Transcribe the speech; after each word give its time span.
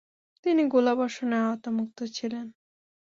তিনি 0.45 0.61
গোলাবর্ষণের 0.67 1.41
আওতামুক্ত 1.43 1.99
ছিলেন। 2.15 2.45